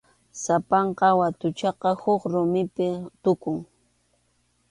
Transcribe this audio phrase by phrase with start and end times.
[0.41, 2.87] Sapanka watuchataq huk rumipi
[3.23, 3.57] tukun.